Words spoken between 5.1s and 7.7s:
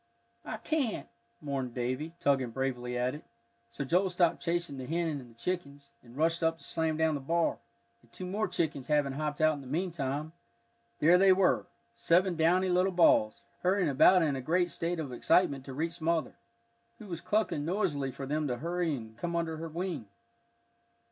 and the chickens, and rushed up to slam down the bar,